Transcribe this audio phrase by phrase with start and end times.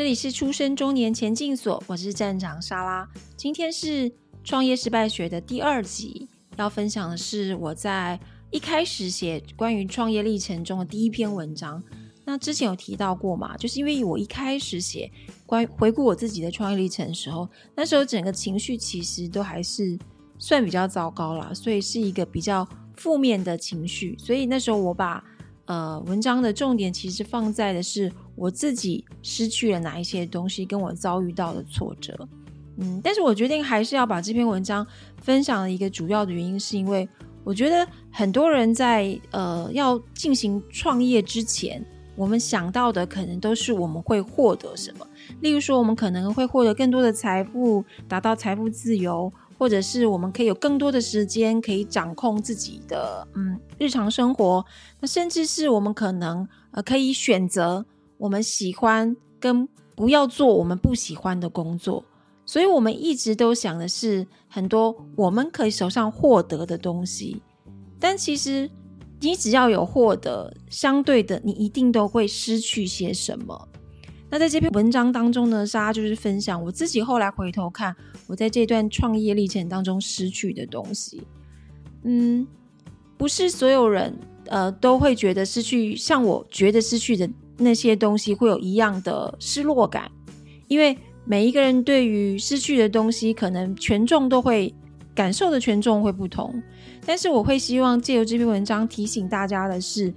[0.00, 3.06] 这里是出生中年前进所，我是站长莎拉。
[3.36, 4.10] 今天是
[4.42, 6.26] 创业失败学的第二集，
[6.56, 8.18] 要分享的是我在
[8.50, 11.84] 一开始写关于创业历程中的第一篇文章。
[12.24, 13.54] 那之前有提到过嘛？
[13.58, 15.12] 就是因为我一开始写
[15.44, 17.46] 关于回顾我自己的创业历程的时候，
[17.76, 19.98] 那时候整个情绪其实都还是
[20.38, 24.16] 算比较糟糕啦，所以是一个比较负面的情绪。
[24.18, 25.22] 所以那时候我把
[25.66, 32.26] 呃，文章的重点其实放在的是我自己失去了哪一些东西，跟我遭遇到的挫折。
[32.78, 34.86] 嗯，但是我决定还是要把这篇文章
[35.20, 37.06] 分享的一个主要的原因，是因为
[37.44, 41.84] 我觉得很多人在呃要进行创业之前，
[42.16, 45.06] 我们想到的可能都是我们会获得什么，
[45.42, 49.30] 例如说我们可能会获得更多的财富，达到财富自由。
[49.60, 54.64] 或者是我们可以有更多的时间，可以掌控自己的嗯日常生活。
[55.00, 57.84] 那甚至是我们可能呃可以选择
[58.20, 62.04] 我们喜欢跟不要做我们不喜欢的工作。
[62.44, 67.40] 所以，我们一直都想的是很多我们可以手上获得的东西。
[67.98, 68.68] 但其实，
[69.20, 73.68] 你只要有获得，相对的，你一定都会失去些什么。
[74.28, 77.94] 那在这篇文章当中呢，莎就是分享我自己后来回头看
[78.26, 81.22] 我在这段创业历程当中失去的东西。
[82.02, 82.46] 嗯，
[83.16, 90.10] 不是所有人呃都会觉得失去像我觉得失去的那些东西会有一样的失落感，
[90.66, 94.74] 因为每一个人对于失去的东西可能权重都会
[95.14, 96.60] 感受的权重会不同。
[97.06, 100.12] 但是我会希望借由这篇文章提醒大家的是。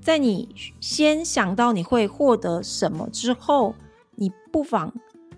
[0.00, 0.48] 在你
[0.80, 3.74] 先想到你会获得什么之后，
[4.14, 4.94] 你不妨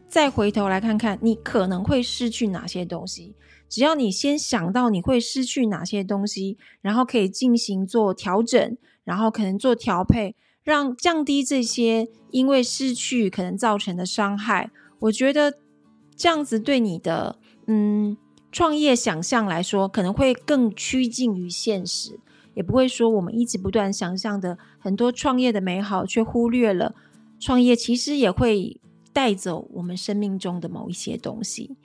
[0.06, 3.34] 再回头来看看你可能会失去哪些东西。
[3.68, 14.70] 只要你先想到你会失去哪些东西，然后可以进行做调整，然后可能做调配，让降低这些因为失去可能造成的伤害。
[15.00, 15.54] 我觉得
[16.14, 18.16] 这样子对你的嗯
[18.52, 22.18] 创业想象来说，可能会更趋近于现实。
[22.52, 26.94] 也不会说我们一直不断想象的很多创业的美好，却忽略了
[27.38, 28.78] 创业其实也会
[29.12, 31.76] 带走我们生命中的某一些东西。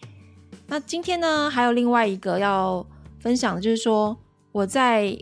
[0.67, 2.85] 那今天呢，还有另外一个要
[3.19, 4.17] 分享的，就是说
[4.51, 5.15] 我在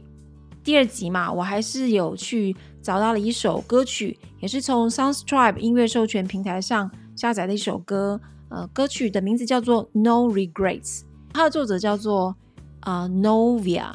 [0.64, 8.20] 第二集嘛，我还是有去找到了一首歌曲，也是从 Soundstripe 音乐授权平台上下载的一首歌。
[8.50, 11.02] 呃，歌曲的名字叫做 No Regrets，
[11.34, 12.36] 它的作者叫做
[12.82, 13.92] 啊 Novia。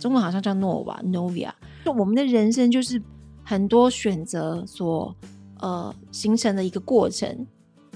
[0.00, 1.50] 中文好像叫 Nova Novia，
[1.84, 3.00] 就我们的人生就是
[3.44, 5.14] 很多选择所
[5.60, 7.46] 呃形成的一个过程。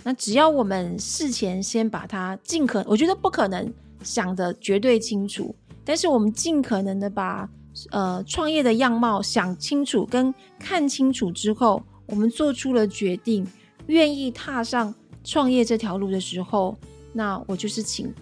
[0.02, 3.70] 那只要我们事前先把它尽可，我觉得不可能
[4.02, 5.54] 想的绝对清楚，
[5.84, 7.46] 但是我们尽可能的把
[7.90, 13.46] 呃创业的样貌想清楚跟看清楚之后，我们做出了决定，
[13.86, 14.94] 愿意踏上
[15.24, 16.76] 创业这条路的时候，
[17.12, 18.12] 那我就是请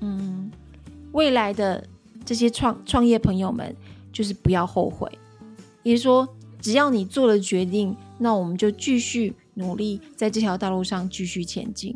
[0.00, 0.50] 嗯
[1.12, 1.86] 未来的。
[2.26, 3.76] 这些创创业朋友们，
[4.10, 5.06] 就是不要后悔，
[5.82, 6.26] 也就是说，
[6.58, 11.94] 只要你做了决定，那我们就继续努力，在这条道路上继续前进。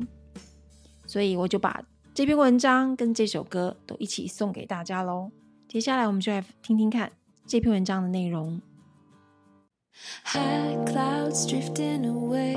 [1.06, 1.82] 所以我就把
[2.12, 5.30] 这篇文章跟这首歌都一起送给大家喽。
[5.68, 7.12] 接下来我们就来听听看
[7.46, 8.58] 这篇文章的内容。
[10.24, 12.56] High clouds drifting away,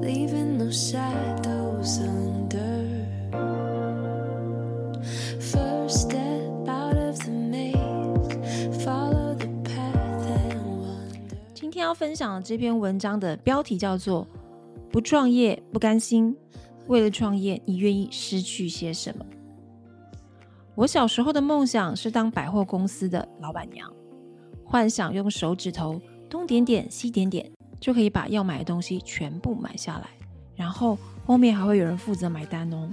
[0.00, 2.86] leaving no shadows under.
[5.40, 7.74] First step out of the maze,
[8.84, 11.38] follow the path and wander.
[11.54, 14.28] 今天要分享的这篇文章的标题叫做
[14.92, 16.36] “不创业不甘心，
[16.86, 19.26] 为了创业，你愿意失去些什么？”
[20.76, 23.90] 我小时候的梦想是当百货公司的老板娘，
[24.62, 25.98] 幻想用手指头
[26.28, 27.50] 东点点西点点，
[27.80, 30.06] 就可以把要买的东西全部买下来，
[30.54, 32.90] 然后后面还会有人负责买单哦。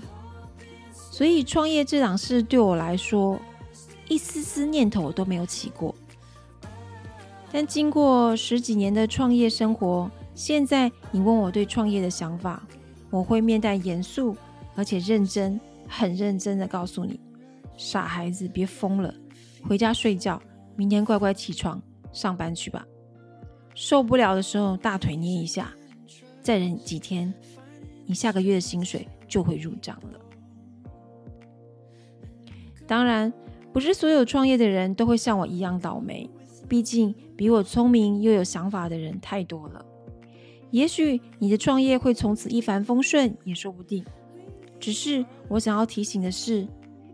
[0.93, 3.37] 所以创业这档事对我来说，
[4.07, 5.93] 一丝丝念头都没有起过。
[7.51, 12.65] 但经过十几年的创业生活，现在你问我对创业的想法，
[13.09, 14.37] 我会面带严肃
[14.73, 17.19] 而且认真、很认真的告诉你：
[17.77, 19.13] 傻孩子，别疯了，
[19.63, 20.41] 回家睡觉，
[20.75, 21.81] 明天乖乖起床
[22.11, 22.85] 上班去吧。
[23.73, 25.73] 受不了的时候，大腿捏一下，
[26.41, 27.33] 再忍几天，
[28.05, 30.19] 你下个月的薪水就会入账了。
[32.85, 33.33] 当然，
[33.71, 36.29] 不是所有创业的人都会像我一样倒霉。
[36.69, 39.85] 毕竟比我聪明又有想法的人太多了，
[40.71, 44.03] 也许你的创业会从此一帆风顺也说不定。
[44.79, 46.67] 只是我想要提醒的是，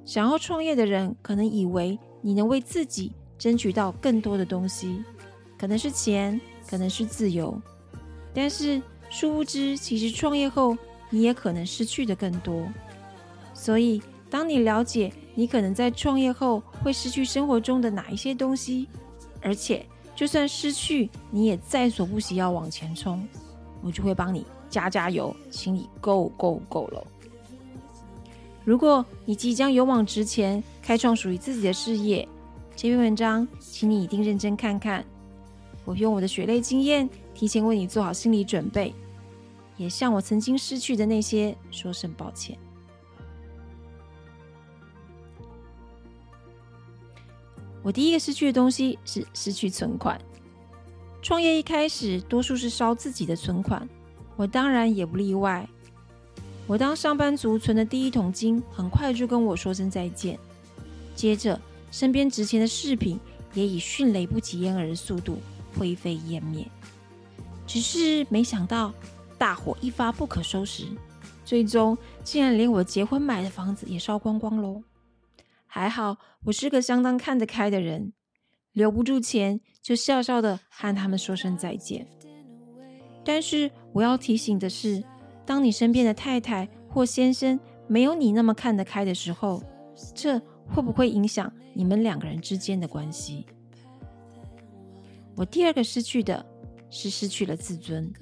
[0.06, 5.04] 想要创业的人可能以为你能为自己争取到更多的东西，
[5.58, 7.60] 可能是钱，可能是自由。
[8.34, 10.78] 但是殊不知，其实创业后
[11.10, 12.68] 你也可能失去的更多。
[13.54, 18.88] 所以，当你了解你可能在创业后会失去生活中的哪一些东西，
[19.42, 19.86] 而且
[20.16, 23.28] 就算失去，你也在所不惜要往前冲，
[23.82, 27.08] 我就会帮你加加油，请你 Go Go Go 了。
[28.70, 32.30] 如果你即将勇往直前，开创属于自己的事业，
[32.76, 35.04] 这篇文章，请你一定认真看看。
[35.86, 38.94] 我用我的血泪经验，提前为你做好心理准备，
[39.76, 42.56] 也向我曾经失去的那些说声抱歉。
[47.82, 50.22] 我第一个失去的东西是失去存款。
[51.24, 53.90] 创业一开始，多数是烧自己的存款，
[54.36, 55.68] 我当然也不例外。
[56.70, 60.38] 我当上班族存的第一桶金，很快就跟我说声再见。
[61.16, 63.20] 接着，身边值钱的饰品
[63.56, 65.40] 也以迅雷不及掩耳的速度
[65.76, 66.64] 灰飞烟灭。
[67.66, 68.94] 只是没想到，
[69.36, 70.86] 大火一发不可收拾，
[71.44, 74.84] 最终竟然连我结婚买的房子也烧光光喽。
[75.66, 78.14] 还好，我是个相当看得开的人，
[78.74, 82.08] 留不住钱就笑笑的和他们说声再见。
[83.26, 85.04] 但是我要提醒的是。
[85.50, 89.64] 当你身边的太太或先生没有你那么看得开的时候，
[90.14, 93.48] 这会不会影响你们两个人之间的关系？
[95.36, 96.46] 我第二个失去的
[96.92, 98.14] 是失去了自尊。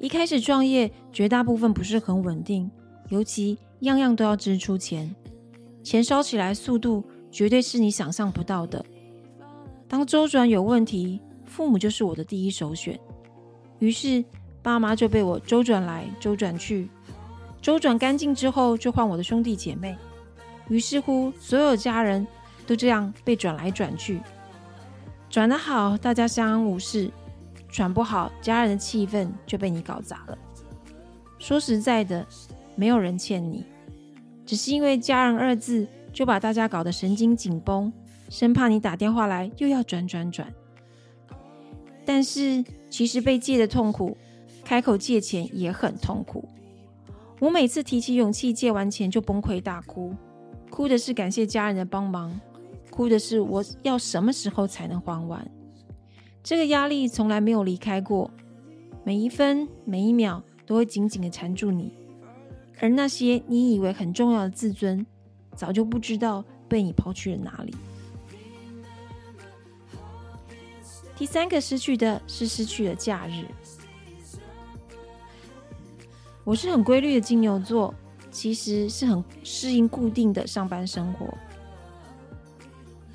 [0.00, 2.68] 一开始创业，绝大部分不是很稳定，
[3.10, 5.14] 尤其样样都要支出钱，
[5.84, 8.84] 钱烧起来速度绝对是你想象不到的。
[9.86, 12.98] 当周转有问题，父母就是我的第一首选。
[13.84, 14.24] 于是，
[14.62, 16.88] 爸妈就被我周转来周转去，
[17.60, 19.94] 周转干净之后，就换我的兄弟姐妹。
[20.70, 22.26] 于是乎，所有家人
[22.66, 24.22] 都这样被转来转去。
[25.28, 27.10] 转得好，大家相安无事；
[27.68, 30.38] 转不好，家人的气氛就被你搞砸了。
[31.38, 32.26] 说实在的，
[32.76, 33.66] 没有人欠你，
[34.46, 37.92] 只是因为“家人”二字，就把大家搞得神经紧绷，
[38.30, 40.50] 生怕你打电话来又要转转转。
[42.06, 42.64] 但是。
[42.94, 44.16] 其实被借的痛苦，
[44.64, 46.48] 开口借钱也很痛苦。
[47.40, 50.14] 我每次提起勇气借完钱就崩溃大哭，
[50.70, 52.40] 哭的是感谢家人的帮忙，
[52.90, 55.44] 哭的是我要什么时候才能还完。
[56.40, 58.30] 这个压力从来没有离开过，
[59.02, 61.92] 每一分每一秒都会紧紧的缠住你。
[62.78, 65.04] 而那些你以为很重要的自尊，
[65.56, 67.74] 早就不知道被你抛去了哪里。
[71.16, 73.44] 第三个失去的是失去了假日。
[76.42, 77.94] 我是很规律的金牛座，
[78.30, 81.32] 其实是很适应固定的上班生活。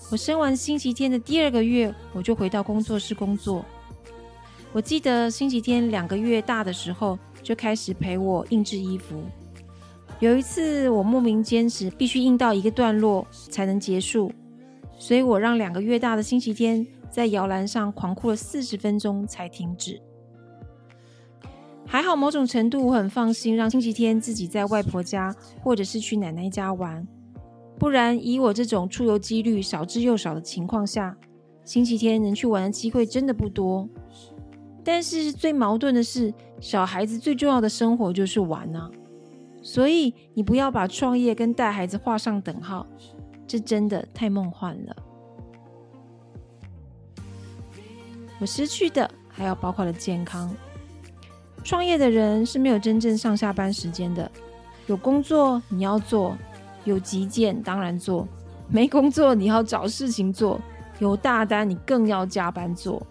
[0.09, 3.63] 我生完星期天的第二个月，我就回到工作室工作。
[4.73, 9.21] 我记得星期天两个月大的时候，就开始陪我印制衣服。
[10.19, 14.31] 有一次，我莫名坚持必须印到一个段落才能结束，
[14.97, 20.01] 所以我让两个月大的星期天在摇篮上狂哭了四十分钟才停止。
[21.89, 27.07] 还好，某种程度我很放心，让星期天自己在外婆家或者是去奶奶家玩。
[27.79, 31.17] 不然以我这种出游几率少之又少的情况下，
[31.63, 33.87] 星期天能去玩的机会真的不多。
[34.83, 38.91] 但是最矛盾的是，小孩子最重要的生活就是玩啊，
[39.61, 42.85] 所以你不要把创业跟带孩子画上等号，
[43.47, 44.95] 这真的太梦幻了。
[48.39, 50.53] 我失去的还要包括了健康。
[51.67, 54.31] 创业的人是没有真正上下班时间的，
[54.85, 56.37] 有工作你要做，
[56.85, 58.25] 有急件当然做，
[58.69, 60.61] 没工作你要找事情做，
[60.99, 63.05] 有大单你更要加班做。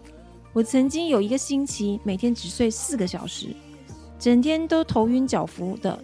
[0.53, 3.49] 我曾经有一个星期，每天只睡四个小时，
[4.17, 6.03] 整天都头晕脚浮的，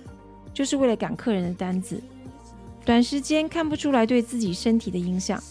[0.54, 2.00] 就是为了赶客人的单子。
[2.86, 5.42] 短时间看不出来对自己身体的影响，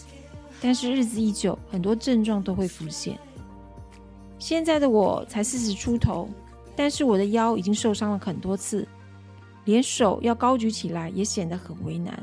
[0.61, 3.19] 但是日子一久，很多症状都会浮现。
[4.39, 6.29] 现在的我才四十出头，
[6.75, 8.87] 但是我的腰已经受伤了很多次，
[9.65, 12.17] 连手要高举起来也显得很为难。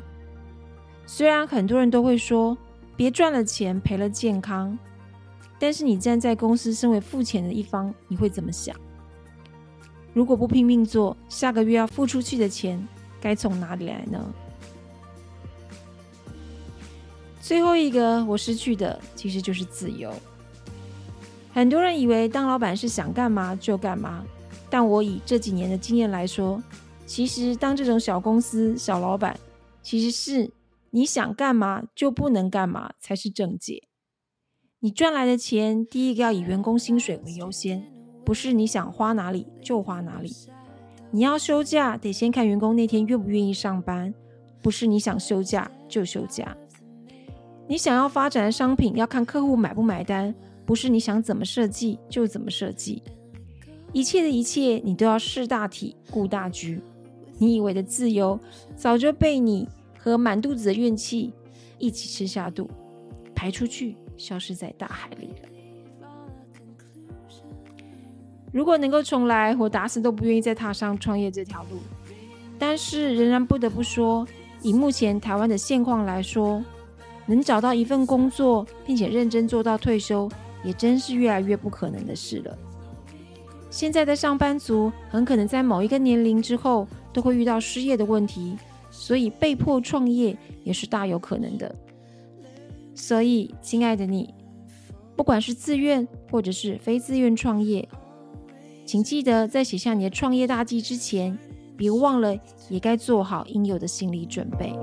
[1.07, 2.57] 虽然很多人都会说，
[2.97, 4.78] 别赚了钱赔了健康。
[5.62, 8.75] 但是你站在公司身为付钱的一方，你会怎么想？
[10.14, 12.83] 如果不拼命做，下个月要付出去的钱
[13.21, 14.35] 该从哪里来呢？
[17.42, 20.11] 最后一个我失去的其实就是自由。
[21.52, 24.25] 很多人以为当老板是想干嘛就干嘛，
[24.70, 26.62] 但我以这几年的经验来说，
[27.04, 29.38] 其实当这种小公司小老板，
[29.82, 30.50] 其实是
[30.90, 33.82] 你想干嘛就不能干嘛才是正解。
[34.78, 37.84] 你赚来的钱，第一个要以员工薪水为优先，
[38.24, 40.34] 不是你想花哪里就花哪里。
[41.10, 44.14] 你要休假，得先看员工那天愿不愿意上班，
[44.62, 46.56] 不是你想休假就休假。
[47.66, 50.34] 你想要发展的商品，要看客户买不买单，
[50.64, 53.02] 不是你想怎么设计就怎么设计。
[53.92, 56.80] 一切的一切，你都要识大体、顾大局。
[57.38, 58.38] 你以为的自由，
[58.76, 59.68] 早就被你
[59.99, 61.32] 和满肚子的怨气
[61.78, 62.68] 一起吃下肚，
[63.35, 63.97] 排出去。
[64.16, 65.49] 消失在大海里了。
[68.52, 71.78] 如果能够重来，我打死都不愿意再踏上创业这条路。
[72.59, 74.28] 但是，仍然不得不说，
[74.61, 76.62] 以目前台湾的现况来说，
[77.25, 80.28] 能找到一份工作，并且认真做到退休，
[80.62, 82.59] 也真是越来越不可能的事了。
[83.70, 88.56] 现在的上班族很可能在某一个年龄之后，都会遇到失业的问题，
[88.90, 91.72] 所以被迫创业也是大有可能的。
[92.96, 94.34] 所以，亲爱的你，
[95.16, 97.88] 不管是自愿或者是非自愿创业，
[98.84, 101.38] 请记得在写下你的创业大计之前，
[101.76, 102.36] 别忘了
[102.68, 104.74] 也该做好应有的心理准备。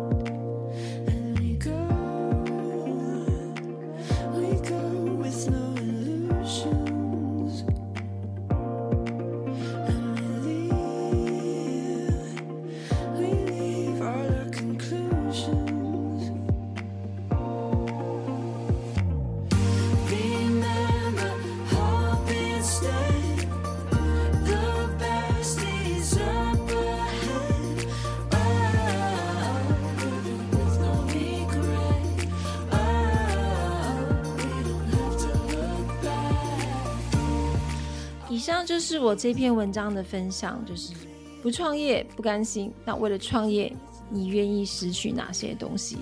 [38.67, 40.93] 就是我这篇文章的分享，就是
[41.41, 43.73] 不创业不甘心，那为了创业，
[44.09, 45.97] 你愿意失去哪些东西？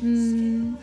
[0.00, 0.76] 嗯，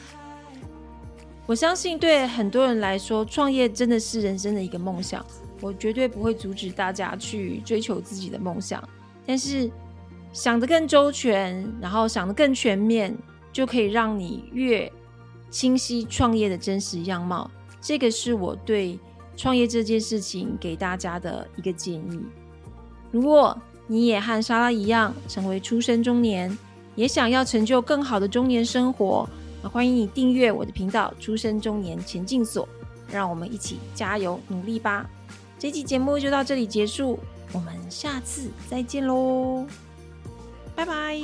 [1.45, 5.25] 我相信对很多人来说，创业真的是人生的一个梦想。
[5.61, 8.83] 我绝对不会阻止大家去追求自己的梦想，
[9.25, 9.71] 但是
[10.33, 13.17] 想得更周全，然后想得更全面，
[13.53, 14.91] 就可以让你越
[15.49, 17.49] 清晰创业的真实样貌。
[17.79, 18.99] 这个是我对。
[19.35, 22.19] 创业这件事情给大家的一个建议：
[23.11, 26.57] 如果你也和莎拉一样成为出生中年，
[26.95, 29.27] 也想要成就更好的中年生活，
[29.61, 32.67] 那欢迎你订阅我的频道“出生中年前进所”，
[33.11, 35.09] 让我们一起加油努力吧！
[35.59, 37.19] 这期节目就到这里结束，
[37.51, 39.65] 我们下次再见喽，
[40.75, 41.19] 拜拜。